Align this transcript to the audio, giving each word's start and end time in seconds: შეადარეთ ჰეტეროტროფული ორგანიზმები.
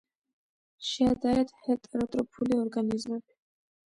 შეადარეთ 0.85 1.53
ჰეტეროტროფული 1.67 2.57
ორგანიზმები. 2.63 3.37